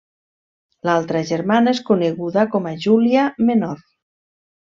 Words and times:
L'altra 0.87 1.21
germana 1.31 1.73
és 1.77 1.81
coneguda 1.91 2.47
com 2.55 2.67
a 2.71 2.75
Júlia 2.87 3.27
Menor. 3.51 3.87